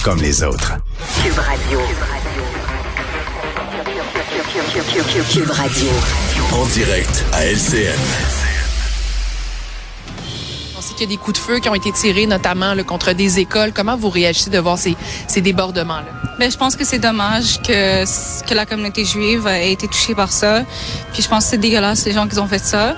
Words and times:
comme 0.00 0.20
les 0.20 0.42
autres. 0.42 0.72
Cube 1.22 1.38
Radio. 1.38 1.80
Cube 5.30 5.50
Radio. 5.50 5.88
En 6.52 6.64
direct 6.66 7.24
à 7.32 7.44
LCN. 7.44 7.98
On 10.76 10.80
sait 10.80 10.94
qu'il 10.94 11.02
y 11.02 11.04
a 11.04 11.16
des 11.16 11.16
coups 11.16 11.38
de 11.38 11.44
feu 11.44 11.58
qui 11.60 11.68
ont 11.68 11.74
été 11.74 11.92
tirés, 11.92 12.26
notamment 12.26 12.74
là, 12.74 12.82
contre 12.82 13.12
des 13.12 13.38
écoles. 13.38 13.72
Comment 13.72 13.96
vous 13.96 14.08
réagissez 14.08 14.50
de 14.50 14.58
voir 14.58 14.78
ces, 14.78 14.96
ces 15.28 15.40
débordements-là? 15.40 16.06
Ben, 16.38 16.50
je 16.50 16.56
pense 16.56 16.74
que 16.74 16.84
c'est 16.84 16.98
dommage 16.98 17.60
que, 17.62 18.44
que 18.48 18.54
la 18.54 18.66
communauté 18.66 19.04
juive 19.04 19.46
ait 19.46 19.72
été 19.72 19.86
touchée 19.86 20.14
par 20.14 20.32
ça. 20.32 20.64
Puis 21.12 21.22
je 21.22 21.28
pense 21.28 21.44
que 21.44 21.50
c'est 21.50 21.58
dégueulasse, 21.58 22.04
les 22.06 22.12
gens 22.12 22.26
qui 22.26 22.38
ont 22.38 22.48
fait 22.48 22.58
ça. 22.58 22.96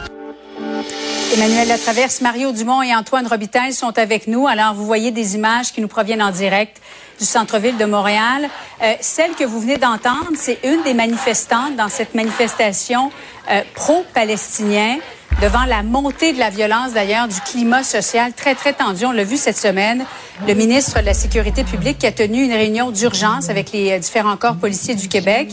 Emmanuel 1.33 1.69
Latraverse, 1.69 2.21
Mario 2.21 2.53
Dumont 2.53 2.83
et 2.83 2.95
Antoine 2.95 3.27
Robitaille 3.27 3.73
sont 3.73 3.99
avec 3.99 4.27
nous. 4.27 4.47
Alors, 4.47 4.75
vous 4.75 4.85
voyez 4.85 5.11
des 5.11 5.35
images 5.35 5.73
qui 5.73 5.81
nous 5.81 5.89
proviennent 5.89 6.23
en 6.23 6.31
direct 6.31 6.81
du 7.19 7.25
centre-ville 7.25 7.77
de 7.77 7.85
Montréal. 7.87 8.49
Euh, 8.83 8.95
celle 9.01 9.35
que 9.35 9.45
vous 9.45 9.59
venez 9.59 9.79
d'entendre, 9.79 10.33
c'est 10.37 10.59
une 10.65 10.83
des 10.83 10.95
manifestantes 10.95 11.77
dans 11.77 11.89
cette 11.89 12.15
manifestation 12.15 13.11
euh, 13.51 13.63
pro-palestinien 13.75 14.99
devant 15.41 15.65
la 15.65 15.83
montée 15.83 16.33
de 16.33 16.39
la 16.39 16.51
violence, 16.51 16.93
d'ailleurs, 16.93 17.27
du 17.27 17.41
climat 17.41 17.83
social 17.83 18.33
très, 18.33 18.55
très 18.55 18.73
tendu. 18.73 19.05
On 19.05 19.13
l'a 19.13 19.25
vu 19.25 19.37
cette 19.37 19.59
semaine, 19.59 20.05
le 20.47 20.55
ministre 20.55 21.01
de 21.01 21.07
la 21.07 21.15
Sécurité 21.15 21.65
publique 21.65 21.99
qui 21.99 22.07
a 22.07 22.13
tenu 22.13 22.45
une 22.45 22.53
réunion 22.53 22.91
d'urgence 22.91 23.49
avec 23.49 23.73
les 23.73 23.93
euh, 23.93 23.99
différents 23.99 24.37
corps 24.37 24.57
policiers 24.57 24.95
du 24.95 25.09
Québec. 25.09 25.53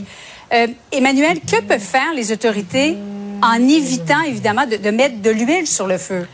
Emmanuel, 0.92 1.40
que 1.40 1.62
peuvent 1.62 1.80
faire 1.80 2.12
les 2.14 2.34
autorités 2.34 2.98
en 3.42 3.68
évitant, 3.68 4.22
évidemment, 4.22 4.66
de, 4.66 4.92
mettre 4.92 5.22
de 5.22 5.30
l'huile 5.30 5.68
sur 5.68 5.88
le 5.88 5.98
feu? 5.98 6.28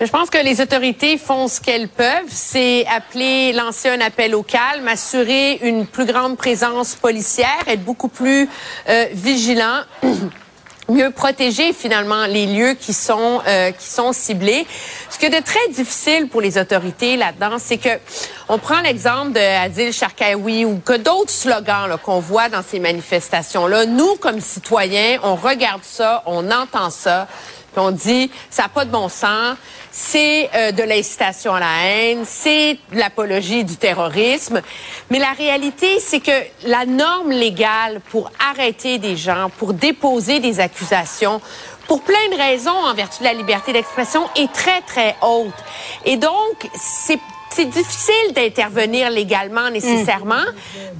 Je 0.00 0.06
pense 0.08 0.28
que 0.28 0.38
les 0.38 0.60
autorités 0.60 1.16
font 1.16 1.48
ce 1.48 1.60
qu'elles 1.60 1.88
peuvent, 1.88 2.28
c'est 2.28 2.84
appeler, 2.86 3.52
lancer 3.54 3.88
un 3.88 4.00
appel 4.00 4.34
au 4.34 4.42
calme, 4.42 4.86
assurer 4.88 5.58
une 5.62 5.86
plus 5.86 6.04
grande 6.04 6.36
présence 6.36 6.94
policière, 6.94 7.62
être 7.66 7.82
beaucoup 7.82 8.08
plus 8.08 8.48
euh, 8.88 9.06
vigilant. 9.12 9.80
mieux 10.88 11.10
protéger 11.10 11.72
finalement 11.72 12.26
les 12.26 12.46
lieux 12.46 12.74
qui 12.74 12.92
sont 12.92 13.40
euh, 13.46 13.70
qui 13.72 13.86
sont 13.86 14.12
ciblés. 14.12 14.66
Ce 15.10 15.18
qui 15.18 15.26
est 15.26 15.30
de 15.30 15.44
très 15.44 15.68
difficile 15.70 16.28
pour 16.28 16.40
les 16.40 16.58
autorités 16.58 17.16
là-dedans, 17.16 17.56
c'est 17.58 17.78
que 17.78 17.88
on 18.48 18.58
prend 18.58 18.80
l'exemple 18.80 19.32
de 19.32 19.40
Adil 19.40 19.92
Sharkawi 19.92 20.64
ou 20.64 20.78
que 20.78 20.96
d'autres 20.96 21.30
slogans 21.30 21.96
qu'on 22.02 22.20
voit 22.20 22.48
dans 22.48 22.62
ces 22.62 22.78
manifestations-là. 22.78 23.86
Nous, 23.86 24.16
comme 24.16 24.40
citoyens, 24.40 25.18
on 25.22 25.34
regarde 25.34 25.82
ça, 25.82 26.22
on 26.26 26.50
entend 26.50 26.90
ça, 26.90 27.26
on 27.78 27.90
dit 27.90 28.30
ça 28.50 28.64
n'a 28.64 28.68
pas 28.68 28.84
de 28.84 28.90
bon 28.90 29.08
sens 29.08 29.56
c'est 29.96 30.50
euh, 30.54 30.72
de 30.72 30.82
l'incitation 30.82 31.54
à 31.54 31.60
la 31.60 31.86
haine, 31.86 32.24
c'est 32.26 32.78
l'apologie 32.92 33.64
du 33.64 33.76
terrorisme. 33.76 34.60
Mais 35.10 35.18
la 35.18 35.32
réalité, 35.32 35.98
c'est 36.00 36.20
que 36.20 36.38
la 36.66 36.84
norme 36.84 37.30
légale 37.30 38.00
pour 38.10 38.30
arrêter 38.38 38.98
des 38.98 39.16
gens, 39.16 39.50
pour 39.56 39.72
déposer 39.72 40.38
des 40.38 40.60
accusations, 40.60 41.40
pour 41.88 42.02
plein 42.02 42.28
de 42.30 42.36
raisons 42.36 42.76
en 42.76 42.92
vertu 42.92 43.20
de 43.20 43.24
la 43.24 43.32
liberté 43.32 43.72
d'expression, 43.72 44.28
est 44.36 44.52
très, 44.52 44.82
très 44.82 45.16
haute. 45.22 45.54
Et 46.04 46.18
donc, 46.18 46.68
c'est 46.78 47.18
c'est 47.56 47.64
difficile 47.64 48.34
d'intervenir 48.34 49.08
légalement 49.08 49.70
nécessairement, 49.70 50.44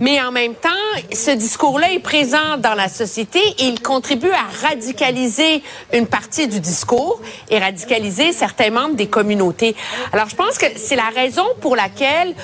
mais 0.01 0.23
en 0.23 0.33
même 0.33 0.55
temps, 0.55 0.71
ce 1.13 1.31
discours-là 1.33 1.93
est 1.93 1.98
présent 1.98 2.57
dans 2.57 2.73
la 2.73 2.89
société 2.89 3.39
et 3.59 3.65
il 3.65 3.83
contribue 3.83 4.31
à 4.31 4.67
radicaliser 4.67 5.63
une 5.93 6.07
partie 6.07 6.48
du 6.48 6.59
discours 6.59 7.21
et 7.51 7.59
radicaliser 7.59 8.33
certains 8.33 8.71
membres 8.71 8.95
des 8.95 9.07
communautés. 9.07 9.77
Alors, 10.15 10.31
je 10.31 10.35
pense 10.35 10.57
que 10.57 10.65
c'est 10.77 10.97
la 10.97 11.11
raison 11.15 11.45
pour 11.61 11.77
laquelle 11.77 12.35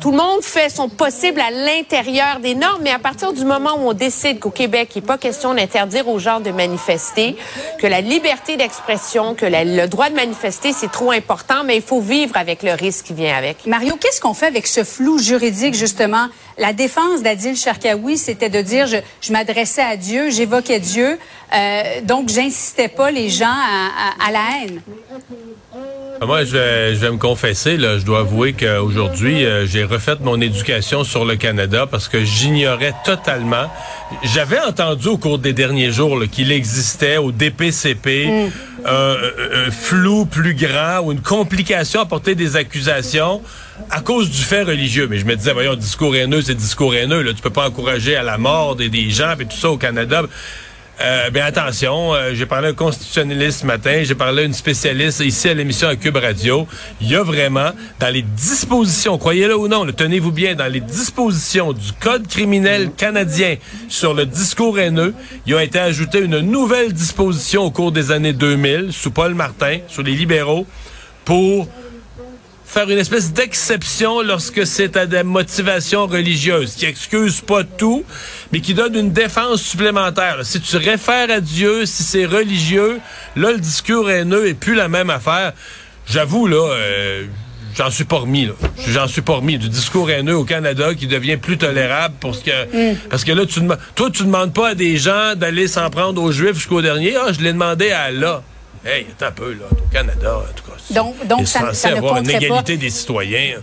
tout 0.00 0.12
le 0.12 0.16
monde 0.16 0.42
fait 0.42 0.68
son 0.68 0.88
possible 0.88 1.40
à 1.40 1.50
l'intérieur 1.50 2.38
des 2.40 2.54
normes, 2.54 2.82
mais 2.82 2.90
à 2.90 2.98
partir 2.98 3.32
du 3.32 3.44
moment 3.44 3.74
où 3.78 3.88
on 3.88 3.92
décide 3.92 4.38
qu'au 4.38 4.50
Québec, 4.50 4.90
il 4.94 5.02
n'est 5.02 5.06
pas 5.06 5.18
question 5.18 5.54
d'interdire 5.54 6.08
aux 6.08 6.18
gens 6.18 6.40
de 6.40 6.50
manifester, 6.50 7.36
que 7.78 7.86
la 7.86 8.00
liberté 8.00 8.56
d'expression, 8.56 9.34
que 9.34 9.46
le 9.46 9.86
droit 9.86 10.08
de 10.08 10.14
manifester, 10.14 10.72
c'est 10.72 10.90
trop 10.90 11.10
important, 11.10 11.64
mais 11.64 11.76
il 11.76 11.82
faut 11.82 12.00
vivre 12.00 12.36
avec 12.36 12.62
le 12.62 12.72
risque 12.72 13.06
qui 13.06 13.14
vient 13.14 13.36
avec. 13.36 13.66
Mario, 13.66 13.96
qu'est-ce 13.96 14.20
qu'on 14.20 14.34
fait 14.34 14.46
avec 14.46 14.66
ce 14.66 14.84
flou 14.84 15.18
juridique, 15.18 15.74
justement? 15.74 16.28
La 16.58 16.72
défense 16.72 17.22
d'Adil 17.22 17.56
Sharkawi, 17.56 18.18
c'était 18.18 18.50
de 18.50 18.60
dire, 18.60 18.86
je, 18.86 19.32
m'adressais 19.32 19.82
à 19.82 19.96
Dieu, 19.96 20.30
j'évoquais 20.30 20.80
Dieu, 20.80 21.18
euh, 21.54 21.82
donc 22.02 22.28
j'insistais 22.28 22.88
pas 22.88 23.10
les 23.10 23.28
gens 23.30 23.46
à 23.46 24.30
la 24.30 24.40
haine. 24.62 24.80
Ah, 26.20 26.26
moi, 26.26 26.44
je 26.44 26.50
vais, 26.50 26.96
je 26.96 27.00
vais 27.00 27.12
me 27.12 27.16
confesser, 27.16 27.76
là, 27.76 27.96
je 27.96 28.04
dois 28.04 28.20
avouer 28.20 28.52
qu'aujourd'hui, 28.52 29.44
euh, 29.44 29.66
j'ai 29.66 29.84
refait 29.84 30.16
mon 30.20 30.40
éducation 30.40 31.04
sur 31.04 31.24
le 31.24 31.36
Canada 31.36 31.86
parce 31.88 32.08
que 32.08 32.24
j'ignorais 32.24 32.92
totalement. 33.04 33.70
J'avais 34.24 34.58
entendu 34.58 35.06
au 35.06 35.16
cours 35.16 35.38
des 35.38 35.52
derniers 35.52 35.92
jours 35.92 36.20
qu'il 36.28 36.50
existait 36.50 37.18
au 37.18 37.30
DPCP 37.30 38.50
un, 38.84 39.14
flou 39.70 40.26
plus 40.26 40.54
grand 40.54 41.02
ou 41.04 41.12
une 41.12 41.20
complication 41.20 42.00
à 42.00 42.06
porter 42.06 42.34
des 42.34 42.56
accusations 42.56 43.40
à 43.88 44.00
cause 44.00 44.28
du 44.28 44.42
fait 44.42 44.64
religieux. 44.64 45.06
Mais 45.08 45.18
je 45.18 45.24
me 45.24 45.36
disais, 45.36 45.52
voyons, 45.52 45.76
discours 45.76 46.16
haineux, 46.16 46.42
c'est 46.42 46.56
discours 46.56 46.96
haineux. 46.96 47.22
Là. 47.22 47.32
Tu 47.32 47.42
peux 47.42 47.50
pas 47.50 47.68
encourager 47.68 48.16
à 48.16 48.24
la 48.24 48.38
mort 48.38 48.74
des, 48.74 48.88
des 48.88 49.08
gens 49.10 49.34
et 49.38 49.44
tout 49.44 49.56
ça 49.56 49.70
au 49.70 49.76
Canada. 49.76 50.24
Euh, 51.00 51.30
bien 51.30 51.44
attention, 51.44 52.12
euh, 52.12 52.34
j'ai 52.34 52.44
parlé 52.44 52.66
à 52.66 52.70
un 52.70 52.74
constitutionnaliste 52.74 53.60
ce 53.60 53.66
matin, 53.66 54.02
j'ai 54.02 54.16
parlé 54.16 54.42
à 54.42 54.44
une 54.46 54.52
spécialiste 54.52 55.20
ici 55.20 55.48
à 55.48 55.54
l'émission 55.54 55.86
à 55.86 55.94
Cube 55.94 56.16
Radio. 56.16 56.66
Il 57.00 57.08
y 57.08 57.14
a 57.14 57.22
vraiment, 57.22 57.70
dans 58.00 58.12
les 58.12 58.22
dispositions, 58.22 59.16
croyez-le 59.16 59.56
ou 59.56 59.68
non, 59.68 59.86
tenez-vous 59.86 60.32
bien, 60.32 60.56
dans 60.56 60.66
les 60.66 60.80
dispositions 60.80 61.72
du 61.72 61.92
Code 62.00 62.26
criminel 62.26 62.90
canadien 62.96 63.56
sur 63.88 64.12
le 64.12 64.26
discours 64.26 64.76
haineux, 64.80 65.14
il 65.46 65.54
a 65.54 65.62
été 65.62 65.78
ajouté 65.78 66.18
une 66.18 66.40
nouvelle 66.40 66.92
disposition 66.92 67.62
au 67.62 67.70
cours 67.70 67.92
des 67.92 68.10
années 68.10 68.32
2000, 68.32 68.88
sous 68.90 69.12
Paul 69.12 69.34
Martin, 69.34 69.78
sous 69.86 70.02
les 70.02 70.16
libéraux, 70.16 70.66
pour 71.24 71.68
faire 72.68 72.90
une 72.90 72.98
espèce 72.98 73.32
d'exception 73.32 74.20
lorsque 74.20 74.66
c'est 74.66 74.96
à 74.96 75.06
des 75.06 75.22
motivations 75.22 76.06
religieuses, 76.06 76.74
qui 76.74 76.84
excuse 76.84 77.40
pas 77.40 77.64
tout, 77.64 78.04
mais 78.52 78.60
qui 78.60 78.74
donne 78.74 78.94
une 78.94 79.10
défense 79.10 79.62
supplémentaire. 79.62 80.40
Si 80.42 80.60
tu 80.60 80.76
réfères 80.76 81.30
à 81.30 81.40
Dieu, 81.40 81.86
si 81.86 82.02
c'est 82.02 82.26
religieux, 82.26 83.00
là, 83.36 83.52
le 83.52 83.58
discours 83.58 84.10
haineux 84.10 84.46
est 84.46 84.54
plus 84.54 84.74
la 84.74 84.88
même 84.88 85.08
affaire. 85.08 85.54
J'avoue, 86.06 86.46
là, 86.46 86.62
euh, 86.72 87.24
j'en 87.74 87.90
suis 87.90 88.04
pas 88.04 88.18
remis, 88.18 88.44
là. 88.44 88.52
J'en 88.88 89.08
suis 89.08 89.22
pas 89.22 89.36
remis 89.36 89.56
du 89.56 89.70
discours 89.70 90.10
haineux 90.10 90.36
au 90.36 90.44
Canada 90.44 90.94
qui 90.94 91.06
devient 91.06 91.38
plus 91.38 91.56
tolérable 91.56 92.16
parce 92.20 92.40
que, 92.40 92.50
parce 93.08 93.24
que 93.24 93.32
là, 93.32 93.46
tu 93.46 93.60
toi, 93.94 94.10
tu 94.10 94.24
demandes 94.24 94.52
pas 94.52 94.68
à 94.70 94.74
des 94.74 94.98
gens 94.98 95.34
d'aller 95.34 95.68
s'en 95.68 95.88
prendre 95.88 96.22
aux 96.22 96.32
Juifs 96.32 96.54
jusqu'au 96.56 96.82
dernier. 96.82 97.16
Ah, 97.16 97.32
je 97.32 97.40
l'ai 97.40 97.52
demandé 97.52 97.90
à 97.90 98.02
Allah. 98.02 98.42
Hey, 98.84 99.06
attends 99.10 99.26
un 99.26 99.32
peu, 99.32 99.52
là, 99.52 99.64
au 99.70 99.92
Canada, 99.92 100.38
en 100.38 100.52
tout 100.54 100.64
cas. 100.64 100.76
Donc, 100.90 101.26
donc 101.26 101.48
ça, 101.48 101.74
ça 101.74 101.90
ne 101.90 101.96
avoir 101.96 102.18
une 102.18 102.30
égalité 102.30 102.74
pas. 102.74 102.80
des 102.80 102.90
citoyens. 102.90 103.58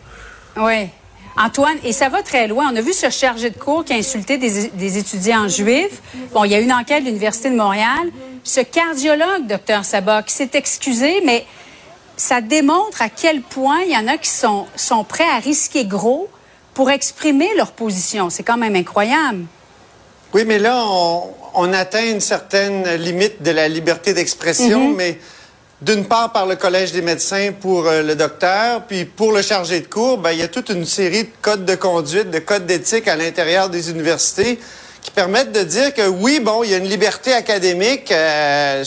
Oui. 0.57 0.89
Antoine, 1.37 1.77
et 1.83 1.91
ça 1.91 2.07
va 2.07 2.21
très 2.23 2.47
loin. 2.47 2.69
On 2.71 2.75
a 2.75 2.81
vu 2.81 2.93
ce 2.93 3.09
chargé 3.09 3.49
de 3.49 3.57
cours 3.57 3.83
qui 3.83 3.93
a 3.93 3.97
insulté 3.97 4.37
des, 4.37 4.69
des 4.69 4.97
étudiants 4.97 5.49
juifs. 5.49 6.01
Bon, 6.33 6.45
il 6.45 6.51
y 6.51 6.55
a 6.55 6.59
une 6.59 6.71
enquête 6.71 7.03
de 7.03 7.07
l'Université 7.07 7.49
de 7.49 7.55
Montréal. 7.55 8.09
Ce 8.43 8.61
cardiologue, 8.61 9.47
docteur 9.47 9.83
Sabat, 9.83 10.23
qui 10.23 10.33
s'est 10.33 10.51
excusé, 10.53 11.21
mais 11.25 11.45
ça 12.15 12.39
démontre 12.39 13.01
à 13.01 13.09
quel 13.09 13.41
point 13.41 13.79
il 13.81 13.91
y 13.91 13.97
en 13.97 14.07
a 14.07 14.17
qui 14.17 14.29
sont, 14.29 14.65
sont 14.75 15.03
prêts 15.03 15.27
à 15.29 15.39
risquer 15.39 15.85
gros 15.85 16.29
pour 16.73 16.89
exprimer 16.89 17.49
leur 17.57 17.71
position. 17.71 18.29
C'est 18.29 18.43
quand 18.43 18.57
même 18.57 18.75
incroyable. 18.75 19.45
Oui, 20.33 20.43
mais 20.45 20.59
là, 20.59 20.83
on, 20.85 21.33
on 21.55 21.73
atteint 21.73 22.05
une 22.05 22.21
certaine 22.21 22.87
limite 22.95 23.41
de 23.41 23.51
la 23.51 23.67
liberté 23.67 24.13
d'expression, 24.13 24.89
Mhm. 24.89 24.95
mais 24.95 25.17
d'une 25.81 26.05
part 26.05 26.31
par 26.31 26.45
le 26.45 26.55
Collège 26.55 26.91
des 26.93 27.01
médecins 27.01 27.51
pour 27.59 27.87
euh, 27.87 28.01
le 28.01 28.15
docteur, 28.15 28.83
puis 28.87 29.05
pour 29.05 29.31
le 29.31 29.41
chargé 29.41 29.81
de 29.81 29.87
cours, 29.87 30.17
ben, 30.17 30.31
il 30.31 30.39
y 30.39 30.43
a 30.43 30.47
toute 30.47 30.69
une 30.69 30.85
série 30.85 31.23
de 31.25 31.29
codes 31.41 31.65
de 31.65 31.75
conduite, 31.75 32.31
de 32.31 32.39
codes 32.39 32.65
d'éthique 32.65 33.07
à 33.07 33.15
l'intérieur 33.15 33.69
des 33.69 33.89
universités 33.89 34.57
qui 35.01 35.11
permettent 35.11 35.51
de 35.51 35.61
dire 35.63 35.93
que 35.93 36.07
oui, 36.07 36.39
bon, 36.39 36.63
il 36.63 36.71
y 36.71 36.73
a 36.73 36.77
une 36.77 36.87
liberté 36.89 37.33
académique 37.33 38.11
euh, 38.11 38.83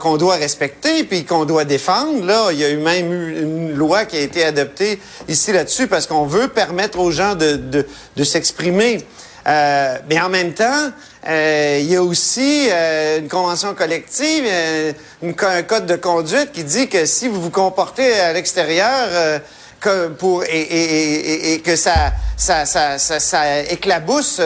qu'on 0.00 0.16
doit 0.16 0.34
respecter 0.36 1.04
puis 1.04 1.24
qu'on 1.24 1.44
doit 1.44 1.64
défendre. 1.64 2.24
Là, 2.24 2.48
il 2.52 2.58
y 2.58 2.64
a 2.64 2.70
eu 2.70 2.78
même 2.78 3.12
eu 3.12 3.40
une 3.42 3.72
loi 3.74 4.04
qui 4.04 4.16
a 4.16 4.20
été 4.20 4.44
adoptée 4.44 4.98
ici 5.28 5.52
là-dessus 5.52 5.86
parce 5.86 6.06
qu'on 6.06 6.26
veut 6.26 6.48
permettre 6.48 6.98
aux 6.98 7.10
gens 7.12 7.34
de, 7.36 7.52
de, 7.56 7.86
de 8.16 8.24
s'exprimer. 8.24 9.04
Euh, 9.46 9.96
mais 10.08 10.20
en 10.20 10.28
même 10.28 10.52
temps, 10.54 10.90
euh, 11.28 11.78
il 11.80 11.86
y 11.90 11.96
a 11.96 12.02
aussi 12.02 12.68
euh, 12.70 13.18
une 13.18 13.28
convention 13.28 13.74
collective, 13.74 14.44
euh, 14.46 14.92
une 15.22 15.34
un 15.40 15.62
code 15.62 15.86
de 15.86 15.96
conduite 15.96 16.52
qui 16.52 16.62
dit 16.64 16.88
que 16.88 17.06
si 17.06 17.26
vous 17.28 17.40
vous 17.42 17.50
comportez 17.50 18.12
à 18.20 18.32
l'extérieur 18.32 19.08
euh, 19.10 19.38
que 19.80 20.06
pour 20.08 20.44
et, 20.44 20.48
et- 20.48 21.14
et- 21.50 21.52
et 21.54 21.60
que 21.60 21.74
ça 21.74 22.12
ça, 22.36 22.66
ça, 22.66 22.98
ça, 22.98 23.18
ça 23.18 23.60
éclabousse 23.62 24.40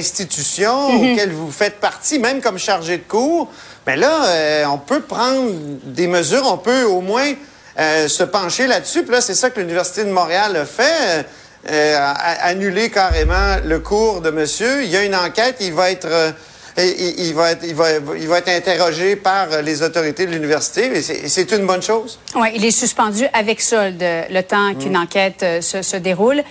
l'institution 0.00 0.88
auquel 1.12 1.32
vous 1.32 1.50
faites 1.50 1.76
partie, 1.80 2.18
même 2.18 2.40
comme 2.40 2.58
chargé 2.58 2.98
de 2.98 3.02
cours, 3.02 3.48
ben 3.84 3.98
là, 3.98 4.24
euh, 4.26 4.64
on 4.66 4.78
peut 4.78 5.00
prendre 5.00 5.50
des 5.84 6.06
mesures, 6.06 6.42
on 6.46 6.58
peut 6.58 6.82
au 6.84 7.00
moins 7.00 7.32
euh, 7.78 8.08
se 8.08 8.22
pencher 8.24 8.66
là-dessus. 8.66 9.02
Puis 9.02 9.12
là, 9.12 9.20
c'est 9.20 9.34
ça 9.34 9.50
que 9.50 9.60
l'Université 9.60 10.04
de 10.04 10.10
Montréal 10.10 10.56
a 10.56 10.64
fait. 10.64 11.24
Euh, 11.68 12.12
annuler 12.42 12.90
carrément 12.90 13.56
le 13.64 13.78
cours 13.80 14.20
de 14.20 14.30
monsieur. 14.30 14.84
Il 14.84 14.90
y 14.90 14.96
a 14.96 15.04
une 15.04 15.14
enquête, 15.14 15.56
il 15.60 15.72
va 15.72 15.90
être... 15.90 16.06
euh, 16.06 16.30
il, 16.78 17.28
il 17.28 17.34
va 17.34 17.52
être, 17.52 17.64
il, 17.64 17.74
va, 17.74 17.86
il 18.18 18.28
va 18.28 18.38
être 18.38 18.50
interrogé 18.50 19.16
par 19.16 19.50
euh, 19.50 19.62
les 19.62 19.82
autorités 19.82 20.26
de 20.26 20.32
l'université, 20.32 20.90
mais 20.90 21.00
c'est 21.00 21.50
une 21.52 21.66
bonne 21.66 21.82
chose. 21.82 22.18
Oui, 22.34 22.48
il 22.54 22.64
est 22.64 22.70
suspendu 22.70 23.24
avec 23.32 23.62
solde 23.62 24.04
le 24.30 24.42
temps 24.42 24.74
qu'une 24.74 24.96
enquête 24.96 25.42
euh, 25.42 25.60
se, 25.62 25.80
se 25.80 25.96
déroule. 25.96 26.42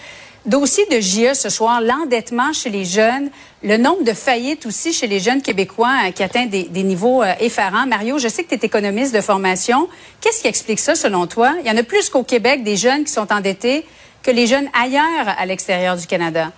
Dossier 0.47 0.85
de 0.91 0.99
JE 0.99 1.33
ce 1.33 1.49
soir, 1.49 1.81
l'endettement 1.81 2.53
chez 2.53 2.69
les 2.69 2.85
jeunes, 2.85 3.29
le 3.63 3.77
nombre 3.77 4.03
de 4.03 4.13
faillites 4.13 4.65
aussi 4.67 4.93
chez 4.93 5.07
les 5.07 5.19
jeunes 5.19 5.41
Québécois 5.41 6.11
qui 6.13 6.21
atteint 6.21 6.45
des, 6.45 6.63
des 6.63 6.83
niveaux 6.83 7.23
euh, 7.23 7.33
effarants. 7.39 7.87
Mario, 7.87 8.17
je 8.19 8.27
sais 8.27 8.43
que 8.43 8.49
tu 8.49 8.55
es 8.55 8.65
économiste 8.65 9.13
de 9.13 9.21
formation. 9.21 9.87
Qu'est-ce 10.21 10.41
qui 10.41 10.47
explique 10.47 10.79
ça 10.79 10.95
selon 10.95 11.27
toi? 11.27 11.53
Il 11.63 11.67
y 11.67 11.71
en 11.71 11.77
a 11.77 11.83
plus 11.83 12.09
qu'au 12.09 12.23
Québec 12.23 12.63
des 12.63 12.77
jeunes 12.77 13.03
qui 13.05 13.11
sont 13.11 13.31
endettés 13.31 13.85
que 14.25 14.31
les 14.31 14.47
jeunes 14.47 14.67
ailleurs 14.73 15.27
à 15.37 15.45
l'extérieur 15.45 15.95
du 15.95 16.07
Canada? 16.07 16.51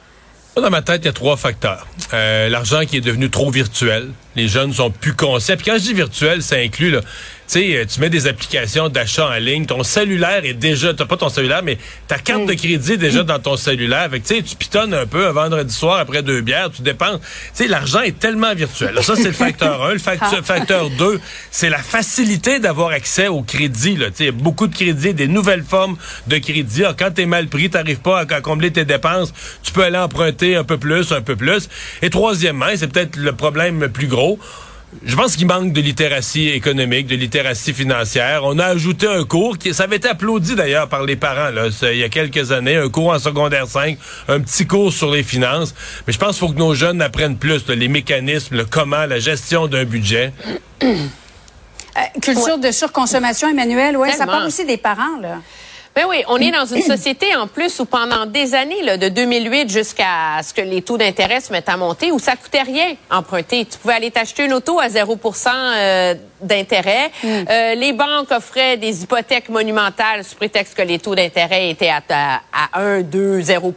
Dans 0.55 0.69
ma 0.69 0.81
tête, 0.81 1.01
il 1.03 1.05
y 1.05 1.09
a 1.09 1.13
trois 1.13 1.35
facteurs. 1.37 1.85
Euh, 2.13 2.49
L'argent 2.49 2.81
qui 2.85 2.97
est 2.97 3.01
devenu 3.01 3.29
trop 3.29 3.51
virtuel. 3.51 4.09
Les 4.37 4.47
jeunes 4.47 4.71
sont 4.71 4.91
plus 4.91 5.13
conscients. 5.13 5.55
Puis 5.55 5.65
quand 5.65 5.77
je 5.79 5.83
dis 5.83 5.93
virtuel, 5.93 6.43
ça 6.43 6.57
inclut, 6.57 6.91
là, 6.91 7.01
tu 7.47 7.53
sais, 7.53 7.77
euh, 7.77 7.85
tu 7.85 8.01
mets 8.01 8.09
des 8.09 8.27
applications 8.27 8.89
d'achat 8.89 9.29
en 9.29 9.39
ligne. 9.39 9.65
Ton 9.65 9.81
cellulaire 9.81 10.43
est 10.43 10.53
déjà, 10.53 10.93
t'as 10.93 11.05
pas 11.05 11.15
ton 11.15 11.29
cellulaire, 11.29 11.63
mais 11.63 11.77
ta 12.09 12.19
carte 12.19 12.45
de 12.45 12.53
crédit 12.53 12.93
est 12.93 12.97
déjà 12.97 13.23
dans 13.23 13.39
ton 13.39 13.55
cellulaire. 13.55 14.09
Fait 14.11 14.19
que, 14.19 14.41
tu 14.41 14.55
pitonnes 14.57 14.93
un 14.93 15.05
peu 15.05 15.27
un 15.27 15.31
vendredi 15.31 15.73
soir 15.73 15.97
après 15.97 16.23
deux 16.23 16.41
bières, 16.41 16.69
tu 16.69 16.81
dépenses. 16.81 17.21
Tu 17.55 17.63
sais, 17.63 17.67
l'argent 17.69 18.01
est 18.01 18.19
tellement 18.19 18.53
virtuel. 18.53 18.95
Là, 18.95 19.01
ça, 19.01 19.15
c'est 19.15 19.23
le 19.23 19.31
facteur 19.31 19.81
1. 19.81 19.93
Le 19.93 19.97
facteur, 19.97 20.45
facteur 20.45 20.89
2, 20.89 21.21
c'est 21.49 21.69
la 21.69 21.77
facilité 21.77 22.59
d'avoir 22.59 22.89
accès 22.89 23.29
au 23.29 23.43
crédit, 23.43 23.95
là. 23.95 24.07
Beaucoup 24.33 24.67
de 24.67 24.75
crédits, 24.75 25.13
des 25.13 25.29
nouvelles 25.29 25.63
formes 25.63 25.95
de 26.27 26.37
crédit. 26.39 26.83
Alors, 26.83 26.97
quand 26.97 27.11
t'es 27.11 27.25
mal 27.25 27.47
pris, 27.47 27.69
t'arrives 27.69 28.01
pas 28.01 28.19
à, 28.19 28.33
à 28.33 28.41
combler 28.41 28.71
tes 28.71 28.83
dépenses, 28.83 29.33
tu 29.63 29.71
peux 29.71 29.83
aller 29.83 29.97
emprunter 29.97 30.57
un 30.57 30.65
peu 30.65 30.77
plus, 30.77 31.13
un 31.13 31.21
peu 31.21 31.37
plus. 31.37 31.69
Et 32.01 32.09
troisièmement, 32.09 32.65
c'est 32.75 32.91
peut-être 32.91 33.15
le 33.15 33.31
problème 33.31 33.79
le 33.79 33.89
plus 33.89 34.07
gros, 34.07 34.26
je 35.05 35.15
pense 35.17 35.35
qu'il 35.35 35.47
manque 35.47 35.73
de 35.73 35.81
littératie 35.81 36.47
économique, 36.47 37.07
de 37.07 37.15
littératie 37.15 37.73
financière. 37.73 38.41
On 38.45 38.57
a 38.57 38.65
ajouté 38.67 39.05
un 39.05 39.23
cours 39.25 39.57
qui, 39.57 39.73
ça 39.73 39.83
avait 39.83 39.97
été 39.97 40.07
applaudi 40.07 40.55
d'ailleurs 40.55 40.87
par 40.87 41.03
les 41.03 41.15
parents, 41.17 41.49
là, 41.51 41.63
c'est- 41.71 41.93
il 41.95 41.99
y 41.99 42.03
a 42.03 42.09
quelques 42.09 42.51
années, 42.53 42.77
un 42.77 42.89
cours 42.89 43.09
en 43.09 43.19
secondaire 43.19 43.67
5, 43.67 43.97
un 44.29 44.39
petit 44.39 44.65
cours 44.65 44.93
sur 44.93 45.11
les 45.11 45.23
finances. 45.23 45.75
Mais 46.07 46.13
je 46.13 46.17
pense 46.17 46.37
qu'il 46.37 46.47
faut 46.47 46.53
que 46.53 46.59
nos 46.59 46.73
jeunes 46.73 47.01
apprennent 47.01 47.37
plus, 47.37 47.67
là, 47.67 47.75
les 47.75 47.89
mécanismes, 47.89 48.55
le 48.55 48.65
comment, 48.65 49.05
la 49.05 49.19
gestion 49.19 49.67
d'un 49.67 49.83
budget. 49.83 50.31
Euh, 50.83 52.01
culture 52.21 52.57
de 52.59 52.71
surconsommation, 52.71 53.49
Emmanuel, 53.49 53.97
ouais, 53.97 54.11
ça 54.13 54.25
part 54.25 54.45
aussi 54.47 54.65
des 54.65 54.77
parents, 54.77 55.19
là. 55.21 55.41
Ben 55.97 56.05
oui, 56.07 56.23
on 56.27 56.37
est 56.37 56.51
dans 56.51 56.67
une 56.67 56.83
société 56.97 57.35
en 57.35 57.47
plus 57.47 57.79
où 57.79 57.85
pendant 57.85 58.27
des 58.27 58.53
années, 58.53 58.83
là, 58.83 58.97
de 58.97 59.09
2008 59.09 59.67
jusqu'à 59.67 60.43
ce 60.43 60.53
que 60.53 60.61
les 60.61 60.83
taux 60.83 60.95
d'intérêt 60.95 61.41
se 61.41 61.51
mettent 61.51 61.69
à 61.69 61.75
monter, 61.75 62.11
où 62.11 62.19
ça 62.19 62.35
coûtait 62.35 62.61
rien 62.61 62.93
emprunter. 63.09 63.65
Tu 63.65 63.79
pouvais 63.79 63.95
aller 63.95 64.11
t'acheter 64.11 64.45
une 64.45 64.53
auto 64.53 64.79
à 64.79 64.89
0% 64.89 65.47
euh, 65.49 66.13
d'intérêt. 66.39 67.11
Euh, 67.25 67.73
les 67.73 67.93
banques 67.93 68.29
offraient 68.29 68.77
des 68.77 69.01
hypothèques 69.01 69.49
monumentales 69.49 70.23
sous 70.23 70.35
prétexte 70.35 70.75
que 70.75 70.83
les 70.83 70.99
taux 70.99 71.15
d'intérêt 71.15 71.71
étaient 71.71 71.89
à, 71.89 72.03
à, 72.11 72.41
à 72.73 72.79
1, 72.79 73.01
2, 73.01 73.41
0 73.41 73.73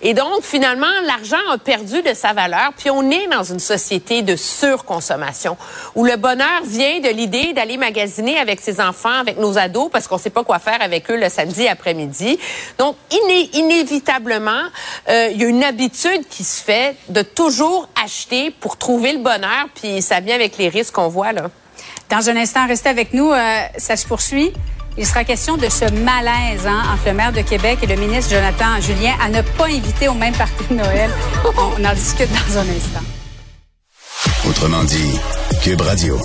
Et 0.00 0.14
donc, 0.14 0.42
finalement, 0.42 0.86
l'argent 1.04 1.36
a 1.52 1.58
perdu 1.58 2.00
de 2.00 2.14
sa 2.14 2.32
valeur. 2.32 2.72
Puis 2.78 2.88
on 2.88 3.10
est 3.10 3.26
dans 3.26 3.44
une 3.44 3.58
société 3.58 4.22
de 4.22 4.34
surconsommation 4.34 5.58
où 5.94 6.06
le 6.06 6.16
bonheur 6.16 6.62
vient 6.64 7.00
de 7.00 7.10
l'idée 7.10 7.52
d'aller 7.52 7.76
magasiner 7.76 8.38
avec 8.38 8.60
ses 8.60 8.80
enfants, 8.80 9.20
avec 9.20 9.38
nos 9.38 9.58
ados, 9.58 9.90
parce 9.92 10.08
qu'on 10.08 10.16
sait 10.16 10.30
pas 10.30 10.42
quoi 10.42 10.58
faire 10.58 10.80
avec 10.80 11.10
eux 11.10 11.17
le 11.18 11.28
samedi 11.28 11.68
après-midi. 11.68 12.38
Donc, 12.78 12.96
iné- 13.10 13.50
inévitablement, 13.54 14.62
euh, 15.08 15.28
il 15.32 15.40
y 15.40 15.44
a 15.44 15.48
une 15.48 15.64
habitude 15.64 16.26
qui 16.30 16.44
se 16.44 16.62
fait 16.62 16.96
de 17.08 17.22
toujours 17.22 17.88
acheter 18.02 18.50
pour 18.50 18.76
trouver 18.76 19.12
le 19.12 19.18
bonheur, 19.18 19.66
puis 19.74 20.02
ça 20.02 20.20
vient 20.20 20.34
avec 20.34 20.58
les 20.58 20.68
risques 20.68 20.94
qu'on 20.94 21.08
voit 21.08 21.32
là. 21.32 21.50
Dans 22.10 22.28
un 22.30 22.36
instant, 22.36 22.66
restez 22.66 22.88
avec 22.88 23.12
nous. 23.12 23.30
euh, 23.32 23.60
ça 23.76 23.96
se 23.96 24.06
poursuit. 24.06 24.52
Il 24.96 25.06
sera 25.06 25.22
question 25.22 25.56
de 25.56 25.68
ce 25.68 25.84
malaise 25.92 26.66
hein, 26.66 26.82
entre 26.92 27.06
le 27.06 27.12
maire 27.12 27.32
de 27.32 27.42
Québec 27.42 27.78
et 27.82 27.86
le 27.86 27.94
ministre 27.94 28.34
Jonathan 28.34 28.80
Julien 28.80 29.14
à 29.22 29.28
ne 29.28 29.42
pas 29.42 29.66
inviter 29.66 30.08
au 30.08 30.14
même 30.14 30.34
parti 30.34 30.64
de 30.70 30.74
Noël. 30.74 31.10
On, 31.44 31.80
on 31.80 31.84
en 31.84 31.94
discute 31.94 32.28
dans 32.30 32.58
un 32.58 32.62
instant. 32.62 33.04
Autrement 34.48 34.82
dit, 34.84 35.18
Cube 35.62 35.80
Radio. 35.82 36.18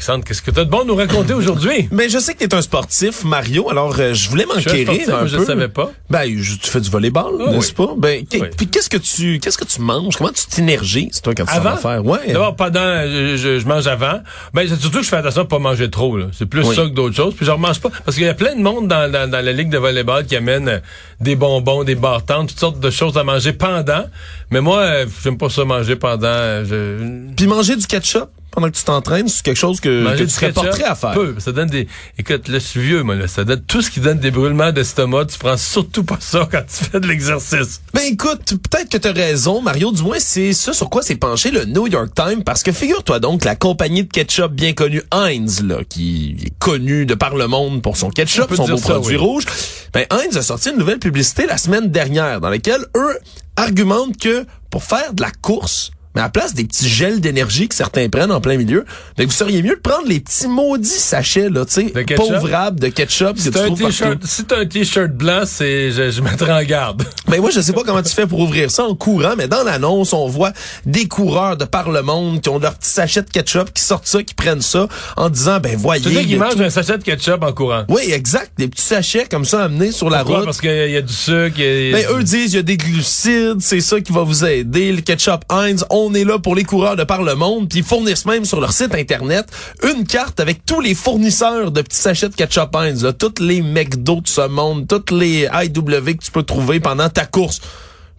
Alexandre, 0.00 0.24
qu'est-ce 0.24 0.40
que 0.40 0.50
tu 0.50 0.58
as 0.58 0.64
de 0.64 0.70
bon 0.70 0.80
à 0.80 0.84
nous 0.84 0.94
raconter 0.94 1.34
aujourd'hui? 1.34 1.86
Mais 1.92 2.08
je 2.08 2.18
sais 2.18 2.32
que 2.32 2.38
tu 2.38 2.44
es 2.46 2.54
un 2.54 2.62
sportif, 2.62 3.22
Mario, 3.22 3.68
alors 3.68 3.94
euh, 3.98 4.14
je 4.14 4.30
voulais 4.30 4.44
un 4.50 4.54
m'enquérir 4.56 5.14
un 5.14 5.26
je 5.26 5.36
peu. 5.36 5.44
savais 5.44 5.68
pas. 5.68 5.90
Ben, 6.08 6.38
je- 6.38 6.54
tu 6.56 6.70
fais 6.70 6.80
du 6.80 6.88
volleyball, 6.88 7.34
Ah, 7.46 7.50
n'est-ce 7.50 7.68
oui. 7.78 7.86
pas? 7.86 7.94
Ben, 7.98 8.24
Oui. 8.32 8.42
puis 8.56 8.66
qu'est-ce 8.68 8.88
que 8.88 8.96
tu 8.96 9.38
qu'est-ce 9.40 9.58
que 9.58 9.64
tu 9.66 9.82
manges? 9.82 10.16
Comment 10.16 10.30
tu 10.32 10.46
t'énergises, 10.46 11.20
toi, 11.20 11.34
quand 11.34 11.44
tu 11.44 11.60
vas 11.60 11.76
faire? 11.76 12.02
Ouais. 12.06 12.32
D'abord, 12.32 12.56
pendant, 12.56 12.80
euh, 12.80 13.36
je, 13.36 13.58
je 13.58 13.66
mange 13.66 13.86
avant. 13.88 14.22
Ben, 14.54 14.66
c'est 14.66 14.80
surtout 14.80 15.00
que 15.00 15.04
je 15.04 15.10
fais 15.10 15.16
attention 15.16 15.42
à 15.42 15.44
pas 15.44 15.58
manger 15.58 15.90
trop, 15.90 16.16
là. 16.16 16.28
C'est 16.32 16.46
plus 16.46 16.66
Oui. 16.66 16.74
ça 16.74 16.84
que 16.84 16.94
d'autres 16.94 17.14
choses. 17.16 17.34
Puis 17.34 17.44
je 17.44 17.50
remange 17.50 17.78
pas. 17.80 17.90
Parce 18.06 18.16
qu'il 18.16 18.24
y 18.24 18.28
a 18.30 18.32
plein 18.32 18.56
de 18.56 18.62
monde 18.62 18.88
dans, 18.88 19.12
dans, 19.12 19.30
dans 19.30 19.44
la 19.44 19.52
ligue 19.52 19.68
de 19.68 19.76
volleyball 19.76 20.24
qui 20.24 20.34
amène 20.34 20.66
euh, 20.70 20.78
des 21.20 21.36
bonbons, 21.36 21.84
des 21.84 21.94
bartends, 21.94 22.46
toutes 22.46 22.58
sortes 22.58 22.80
de 22.80 22.88
choses 22.90 23.18
à 23.18 23.22
manger 23.24 23.52
pendant. 23.52 24.04
Mais 24.50 24.62
moi, 24.62 24.78
euh, 24.78 25.06
j'aime 25.22 25.36
pas 25.36 25.50
ça 25.50 25.66
manger 25.66 25.96
pendant. 25.96 26.26
euh, 26.26 26.64
Je... 26.64 27.34
Puis 27.36 27.46
manger 27.46 27.76
du 27.76 27.86
ketchup? 27.86 28.30
Pendant 28.60 28.70
que 28.70 28.76
tu 28.76 28.84
t'entraînes, 28.84 29.28
c'est 29.28 29.42
quelque 29.42 29.56
chose 29.56 29.80
que, 29.80 30.04
Manger 30.04 30.18
que 30.18 30.24
tu 30.24 30.30
serais 30.30 30.52
prêt 30.52 30.84
à 30.84 30.94
faire. 30.94 31.12
Peu. 31.12 31.34
Ça 31.38 31.52
donne 31.52 31.68
des. 31.68 31.88
Écoute, 32.18 32.48
là, 32.48 32.58
je 32.58 32.64
suis 32.64 32.80
vieux, 32.80 33.02
moi, 33.02 33.14
là. 33.14 33.26
Ça 33.26 33.44
donne 33.44 33.62
tout 33.62 33.82
ce 33.82 33.90
qui 33.90 34.00
donne 34.00 34.18
des 34.18 34.30
brûlements 34.30 34.72
d'estomac. 34.72 35.26
Tu 35.26 35.38
prends 35.38 35.56
surtout 35.56 36.04
pas 36.04 36.18
ça 36.20 36.46
quand 36.50 36.62
tu 36.62 36.84
fais 36.84 37.00
de 37.00 37.06
l'exercice. 37.06 37.80
Ben 37.94 38.02
écoute, 38.04 38.54
peut-être 38.70 38.90
que 38.90 38.98
tu 38.98 39.08
as 39.08 39.12
raison, 39.12 39.62
Mario. 39.62 39.92
Du 39.92 40.02
moins, 40.02 40.18
c'est 40.18 40.52
ça 40.52 40.72
sur 40.72 40.90
quoi 40.90 41.02
s'est 41.02 41.16
penché 41.16 41.50
le 41.50 41.64
New 41.64 41.86
York 41.86 42.10
Times. 42.14 42.44
Parce 42.44 42.62
que 42.62 42.72
figure-toi 42.72 43.18
donc, 43.18 43.44
la 43.44 43.56
compagnie 43.56 44.04
de 44.04 44.10
ketchup 44.10 44.52
bien 44.52 44.72
connue 44.72 45.02
Heinz, 45.10 45.62
là, 45.62 45.78
qui 45.88 46.36
est 46.44 46.58
connue 46.58 47.06
de 47.06 47.14
par 47.14 47.34
le 47.36 47.46
monde 47.46 47.82
pour 47.82 47.96
son 47.96 48.08
On 48.08 48.10
ketchup, 48.10 48.54
son 48.54 48.66
beau 48.66 48.76
ça, 48.76 48.94
produit 48.94 49.16
oui. 49.16 49.22
rouge, 49.22 49.44
ben 49.92 50.04
Heinz 50.10 50.36
a 50.36 50.42
sorti 50.42 50.70
une 50.70 50.78
nouvelle 50.78 50.98
publicité 50.98 51.46
la 51.46 51.58
semaine 51.58 51.90
dernière 51.90 52.40
dans 52.40 52.50
laquelle 52.50 52.84
eux 52.96 53.18
argumentent 53.56 54.16
que 54.16 54.44
pour 54.70 54.84
faire 54.84 55.14
de 55.14 55.22
la 55.22 55.30
course, 55.30 55.92
mais 56.14 56.20
à 56.22 56.24
la 56.24 56.30
place 56.30 56.54
des 56.54 56.64
petits 56.64 56.88
gels 56.88 57.20
d'énergie 57.20 57.68
que 57.68 57.74
certains 57.74 58.08
prennent 58.08 58.32
en 58.32 58.40
plein 58.40 58.56
milieu, 58.56 58.84
ben 59.16 59.26
vous 59.26 59.32
seriez 59.32 59.62
mieux 59.62 59.76
de 59.76 59.80
prendre 59.80 60.06
les 60.08 60.20
petits 60.20 60.48
maudits 60.48 60.88
sachets, 60.88 61.48
là, 61.50 61.64
tu 61.64 61.72
sais, 61.74 61.92
pauvrables 62.16 62.80
de 62.80 62.88
ketchup 62.88 63.34
que 63.34 63.40
Si 63.40 63.44
tu 63.46 63.50
t'as 63.52 63.62
un 63.62 63.66
trouves 63.66 63.78
si 64.24 64.44
t'as 64.44 64.58
un 64.60 64.66
t-shirt 64.66 65.10
blanc, 65.12 65.42
c'est, 65.46 65.90
je, 65.92 66.10
je 66.10 66.20
mettrai 66.22 66.52
en 66.52 66.62
garde. 66.62 67.04
Ben 67.28 67.40
moi, 67.40 67.50
je 67.50 67.60
sais 67.60 67.72
pas 67.72 67.82
comment 67.84 68.02
tu 68.02 68.12
fais 68.12 68.26
pour 68.26 68.40
ouvrir 68.40 68.70
ça 68.72 68.84
en 68.84 68.94
courant, 68.96 69.34
mais 69.38 69.46
dans 69.46 69.62
l'annonce, 69.62 70.12
on 70.12 70.26
voit 70.26 70.52
des 70.84 71.06
coureurs 71.06 71.56
de 71.56 71.64
par 71.64 71.90
le 71.90 72.02
monde 72.02 72.40
qui 72.40 72.48
ont 72.48 72.58
leur 72.58 72.74
petit 72.74 72.90
sachet 72.90 73.22
de 73.22 73.30
ketchup, 73.30 73.72
qui 73.72 73.84
sortent 73.84 74.08
ça, 74.08 74.20
qui 74.24 74.34
prennent 74.34 74.62
ça, 74.62 74.88
en 75.16 75.28
disant, 75.30 75.60
ben 75.60 75.76
voyez... 75.76 76.02
Y 76.10 76.26
qu'ils 76.26 76.38
mangent 76.38 76.60
un 76.60 76.70
sachet 76.70 76.98
de 76.98 77.04
ketchup 77.04 77.42
en 77.44 77.52
courant. 77.52 77.84
Oui, 77.88 78.02
exact. 78.10 78.50
Des 78.58 78.66
petits 78.66 78.82
sachets 78.82 79.26
comme 79.30 79.44
ça 79.44 79.62
amenés 79.64 79.92
sur 79.92 80.10
la 80.10 80.22
route. 80.24 80.44
Parce 80.44 80.60
qu'il 80.60 80.70
y, 80.70 80.72
a- 80.72 80.86
il 80.86 80.92
y 80.92 80.96
a 80.96 81.02
du 81.02 81.12
sucre. 81.12 81.58
il 81.60 81.90
y 81.90 81.94
a- 81.94 81.98
Ben, 81.98 82.06
eux 82.16 82.24
disent, 82.24 82.52
il 82.52 82.56
y 82.56 82.58
a 82.58 82.62
des 82.62 82.76
glucides, 82.76 83.60
c'est 83.60 83.80
ça 83.80 84.00
qui 84.00 84.10
va 84.12 84.22
vous 84.22 84.44
aider. 84.44 84.90
Le 84.92 85.00
ketchup 85.02 85.44
Heinz, 85.50 85.84
on 85.90 86.09
est 86.14 86.24
là 86.24 86.38
pour 86.38 86.54
les 86.54 86.64
coureurs 86.64 86.96
de 86.96 87.04
par 87.04 87.22
le 87.22 87.34
monde, 87.34 87.68
puis 87.68 87.80
ils 87.80 87.84
fournissent 87.84 88.26
même 88.26 88.44
sur 88.44 88.60
leur 88.60 88.72
site 88.72 88.94
internet 88.94 89.46
une 89.82 90.06
carte 90.06 90.40
avec 90.40 90.64
tous 90.64 90.80
les 90.80 90.94
fournisseurs 90.94 91.70
de 91.70 91.82
petits 91.82 91.98
sachets 91.98 92.28
de 92.28 92.34
ketchup 92.34 92.74
Heinz, 92.74 93.02
là, 93.04 93.12
toutes 93.12 93.40
les 93.40 93.62
McDo 93.62 94.20
de 94.20 94.28
ce 94.28 94.46
monde, 94.48 94.86
toutes 94.88 95.10
les 95.10 95.48
IW 95.52 96.16
que 96.16 96.24
tu 96.24 96.30
peux 96.32 96.42
trouver 96.42 96.80
pendant 96.80 97.08
ta 97.08 97.24
course. 97.26 97.60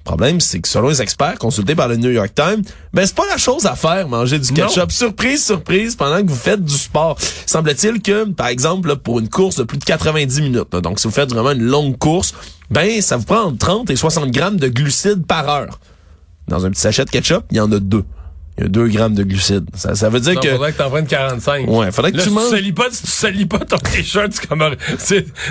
Le 0.03 0.05
problème, 0.05 0.39
c'est 0.39 0.59
que 0.59 0.67
selon 0.67 0.89
les 0.89 0.99
experts 0.99 1.37
consultés 1.37 1.75
par 1.75 1.87
le 1.87 1.95
New 1.95 2.09
York 2.09 2.31
Times, 2.33 2.63
ben 2.91 3.05
c'est 3.05 3.13
pas 3.13 3.27
la 3.29 3.37
chose 3.37 3.67
à 3.67 3.75
faire, 3.75 4.07
manger 4.07 4.39
du 4.39 4.51
Non. 4.51 4.65
ketchup. 4.67 4.91
Surprise, 4.91 5.45
surprise, 5.45 5.95
pendant 5.95 6.23
que 6.23 6.27
vous 6.27 6.35
faites 6.35 6.65
du 6.65 6.73
sport. 6.75 7.17
Semble-t-il 7.45 8.01
que, 8.01 8.23
par 8.31 8.47
exemple, 8.47 8.87
là, 8.89 8.95
pour 8.95 9.19
une 9.19 9.29
course 9.29 9.57
de 9.57 9.63
plus 9.63 9.77
de 9.77 9.83
90 9.85 10.41
minutes, 10.41 10.73
là, 10.73 10.81
donc 10.81 10.99
si 10.99 11.07
vous 11.07 11.13
faites 11.13 11.29
vraiment 11.31 11.51
une 11.51 11.61
longue 11.61 11.99
course, 11.99 12.33
ben 12.71 12.99
ça 13.01 13.17
vous 13.17 13.25
prend 13.25 13.41
entre 13.43 13.59
30 13.59 13.91
et 13.91 13.95
60 13.95 14.31
grammes 14.31 14.57
de 14.57 14.69
glucides 14.69 15.23
par 15.27 15.47
heure. 15.47 15.79
Dans 16.47 16.65
un 16.65 16.71
petit 16.71 16.81
sachet 16.81 17.05
de 17.05 17.09
ketchup, 17.09 17.45
il 17.51 17.57
y 17.57 17.59
en 17.59 17.71
a 17.71 17.79
deux. 17.79 18.03
Il 18.61 18.65
y 18.65 18.67
a 18.67 18.69
deux 18.69 18.87
grammes 18.89 19.15
de 19.15 19.23
glucides. 19.23 19.65
Ça, 19.75 19.95
ça 19.95 20.09
veut 20.09 20.19
dire 20.19 20.35
Non, 20.35 20.41
que... 20.41 20.49
faudrait 20.51 20.71
que 20.71 20.77
t'en 20.77 20.89
prennes 20.91 21.07
45. 21.07 21.67
Ouais, 21.67 21.91
faudrait 21.91 22.11
que 22.11 22.17
Là, 22.17 22.23
tu 22.23 22.29
si 22.29 22.35
manges... 22.35 22.49
tu 22.49 22.55
salis 22.55 22.73
pas, 22.73 22.85
si 22.91 23.01
tu 23.03 23.11
salis 23.11 23.45
pas 23.47 23.57
ton 23.59 23.77
t-shirt, 23.77 24.31
c'est 24.31 24.47
comme 24.47 24.61
un- 24.61 24.71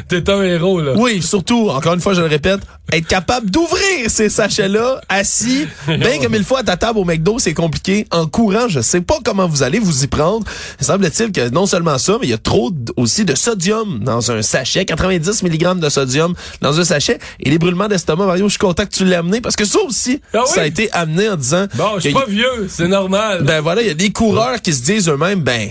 t'es 0.08 0.30
un 0.30 0.42
héros, 0.42 0.80
là. 0.80 0.92
Oui, 0.96 1.20
surtout, 1.20 1.68
encore 1.70 1.94
une 1.94 2.00
fois, 2.00 2.14
je 2.14 2.20
le 2.20 2.28
répète, 2.28 2.60
être 2.92 3.06
capable 3.08 3.50
d'ouvrir 3.50 4.08
ces 4.08 4.28
sachets-là, 4.28 5.00
assis, 5.08 5.66
bien 5.88 6.18
comme 6.22 6.34
il 6.36 6.44
faut 6.44 6.56
à 6.56 6.62
ta 6.62 6.76
table 6.76 6.98
au 7.00 7.04
McDo, 7.04 7.38
c'est 7.40 7.54
compliqué. 7.54 8.06
En 8.12 8.26
courant, 8.26 8.68
je 8.68 8.80
sais 8.80 9.00
pas 9.00 9.16
comment 9.24 9.48
vous 9.48 9.62
allez 9.64 9.80
vous 9.80 10.04
y 10.04 10.06
prendre. 10.06 10.46
Semble-t-il 10.80 11.32
que 11.32 11.48
non 11.50 11.66
seulement 11.66 11.98
ça, 11.98 12.18
mais 12.20 12.26
il 12.28 12.30
y 12.30 12.34
a 12.34 12.38
trop 12.38 12.70
aussi 12.96 13.24
de 13.24 13.34
sodium 13.34 13.98
dans 14.00 14.30
un 14.30 14.42
sachet, 14.42 14.84
90 14.84 15.42
mg 15.42 15.78
de 15.80 15.88
sodium 15.88 16.34
dans 16.60 16.78
un 16.78 16.84
sachet. 16.84 17.18
Et 17.40 17.50
les 17.50 17.58
brûlements 17.58 17.88
d'estomac, 17.88 18.26
Mario, 18.26 18.44
je 18.46 18.50
suis 18.50 18.58
content 18.58 18.84
que 18.84 18.90
tu 18.94 19.04
l'aies 19.04 19.16
amené, 19.16 19.40
parce 19.40 19.56
que 19.56 19.64
ça 19.64 19.78
aussi, 19.80 20.20
Ah 20.34 20.38
oui? 20.46 20.52
ça 20.54 20.62
a 20.62 20.66
été 20.66 20.90
amené 20.92 21.28
en 21.28 21.36
disant... 21.36 21.66
Bon, 21.74 21.94
je 21.96 22.00
suis 22.02 22.12
pas 22.12 22.26
vieux, 22.28 22.66
c'est 22.68 22.86
normal. 22.88 22.99
Ben 23.42 23.60
voilà, 23.60 23.82
il 23.82 23.88
y 23.88 23.90
a 23.90 23.94
des 23.94 24.10
coureurs 24.10 24.60
qui 24.60 24.72
se 24.72 24.82
disent 24.82 25.08
eux-mêmes, 25.08 25.42
ben, 25.42 25.70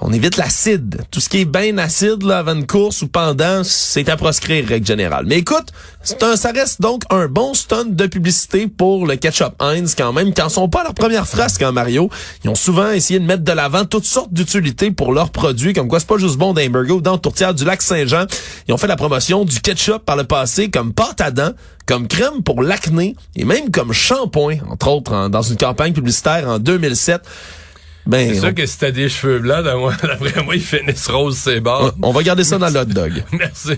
on 0.00 0.12
évite 0.12 0.36
l'acide. 0.36 1.02
Tout 1.10 1.20
ce 1.20 1.28
qui 1.28 1.40
est 1.40 1.44
bien 1.44 1.76
acide 1.78 2.22
là, 2.22 2.38
avant 2.38 2.54
une 2.54 2.66
course 2.66 3.02
ou 3.02 3.08
pendant, 3.08 3.62
c'est 3.64 4.08
à 4.08 4.16
proscrire, 4.16 4.66
règle 4.66 4.86
générale. 4.86 5.24
Mais 5.26 5.38
écoute, 5.38 5.72
un, 6.22 6.36
ça 6.36 6.52
reste 6.52 6.80
donc 6.80 7.02
un 7.10 7.26
bon 7.26 7.52
stunt 7.52 7.84
de 7.84 8.06
publicité 8.06 8.66
pour 8.66 9.06
le 9.06 9.16
ketchup 9.16 9.54
Heinz 9.60 9.94
quand 9.94 10.12
même, 10.12 10.32
quand 10.32 10.48
ils 10.48 10.52
sont 10.52 10.68
pas 10.68 10.80
à 10.80 10.84
leur 10.84 10.94
première 10.94 11.26
frasque 11.26 11.62
en 11.62 11.72
Mario. 11.72 12.08
Ils 12.44 12.50
ont 12.50 12.54
souvent 12.54 12.90
essayé 12.90 13.20
de 13.20 13.24
mettre 13.26 13.44
de 13.44 13.52
l'avant 13.52 13.84
toutes 13.84 14.06
sortes 14.06 14.32
d'utilités 14.32 14.90
pour 14.90 15.12
leurs 15.12 15.30
produits, 15.30 15.74
comme 15.74 15.88
quoi 15.88 16.00
c'est 16.00 16.08
pas 16.08 16.18
juste 16.18 16.36
bon 16.36 16.54
d'un 16.54 16.70
burger 16.70 16.92
ou 16.92 17.00
dans 17.02 17.18
tourtière 17.18 17.52
du 17.52 17.64
lac 17.64 17.82
Saint-Jean. 17.82 18.24
Ils 18.68 18.74
ont 18.74 18.78
fait 18.78 18.86
la 18.86 18.96
promotion 18.96 19.44
du 19.44 19.60
ketchup 19.60 20.04
par 20.04 20.16
le 20.16 20.24
passé 20.24 20.70
comme 20.70 20.94
pâte 20.94 21.20
à 21.20 21.30
dents, 21.30 21.52
comme 21.90 22.06
crème 22.06 22.44
pour 22.44 22.62
l'acné 22.62 23.16
et 23.34 23.44
même 23.44 23.72
comme 23.72 23.92
shampoing, 23.92 24.58
entre 24.70 24.86
autres, 24.88 25.12
en- 25.12 25.28
dans 25.28 25.42
une 25.42 25.56
campagne 25.56 25.92
publicitaire 25.92 26.48
en 26.48 26.60
2007. 26.60 27.20
Ben, 28.06 28.30
C'est 28.32 28.38
on, 28.38 28.42
sûr 28.42 28.54
que 28.54 28.64
si 28.64 28.78
t'as 28.78 28.92
des 28.92 29.08
cheveux 29.08 29.40
blancs, 29.40 29.64
d'après 30.02 30.42
moi, 30.44 30.54
ils 30.54 30.62
finissent 30.62 31.08
roses, 31.08 31.36
c'est 31.36 31.60
bon. 31.60 31.90
on 32.00 32.12
va 32.12 32.22
garder 32.22 32.44
ça 32.44 32.58
dans 32.58 32.68
le 32.68 32.78
hot 32.78 32.84
dog. 32.84 33.24
Merci. 33.32 33.72